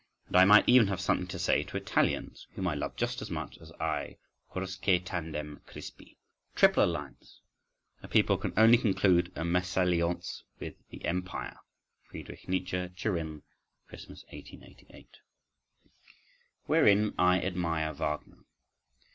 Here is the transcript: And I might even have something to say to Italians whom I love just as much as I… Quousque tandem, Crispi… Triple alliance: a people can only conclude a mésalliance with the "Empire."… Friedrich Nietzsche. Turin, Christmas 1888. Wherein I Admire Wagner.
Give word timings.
And 0.29 0.35
I 0.35 0.45
might 0.45 0.67
even 0.67 0.87
have 0.87 0.99
something 0.99 1.27
to 1.27 1.37
say 1.37 1.61
to 1.61 1.77
Italians 1.77 2.47
whom 2.55 2.67
I 2.67 2.73
love 2.73 2.95
just 2.95 3.21
as 3.21 3.29
much 3.29 3.59
as 3.59 3.71
I… 3.73 4.17
Quousque 4.49 5.05
tandem, 5.05 5.61
Crispi… 5.67 6.17
Triple 6.55 6.83
alliance: 6.85 7.41
a 8.01 8.07
people 8.07 8.39
can 8.39 8.51
only 8.57 8.79
conclude 8.79 9.27
a 9.35 9.41
mésalliance 9.43 10.41
with 10.59 10.73
the 10.89 11.05
"Empire."… 11.05 11.55
Friedrich 12.09 12.49
Nietzsche. 12.49 12.89
Turin, 12.89 13.43
Christmas 13.87 14.23
1888. 14.31 15.17
Wherein 16.65 17.13
I 17.19 17.39
Admire 17.39 17.93
Wagner. 17.93 18.37